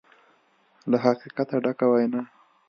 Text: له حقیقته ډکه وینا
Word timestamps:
له 0.89 0.97
حقیقته 1.05 1.55
ډکه 1.63 1.85
وینا 1.91 2.21